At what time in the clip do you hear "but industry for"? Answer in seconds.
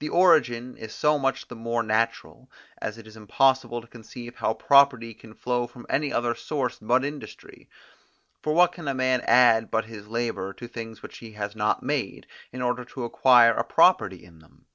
6.80-8.52